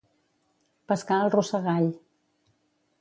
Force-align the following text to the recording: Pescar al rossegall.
Pescar 0.91 1.19
al 1.25 1.31
rossegall. 1.35 1.91